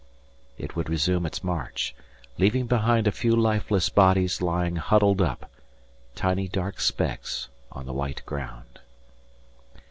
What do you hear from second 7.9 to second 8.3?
white